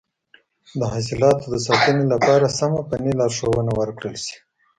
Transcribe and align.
د 0.79 0.81
حاصلاتو 0.93 1.45
د 1.53 1.55
ساتنې 1.67 2.05
لپاره 2.13 2.55
سمه 2.59 2.81
فني 2.89 3.13
لارښوونه 3.19 3.71
ورکړل 3.79 4.15
شي. 4.25 4.37